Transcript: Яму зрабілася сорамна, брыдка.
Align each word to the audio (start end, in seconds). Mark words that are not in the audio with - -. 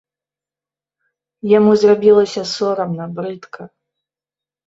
Яму 1.57 1.71
зрабілася 1.81 2.41
сорамна, 2.55 3.05
брыдка. 3.19 3.61